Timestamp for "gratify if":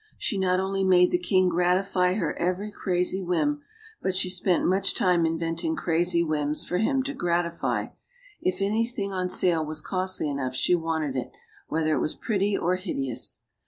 7.13-8.63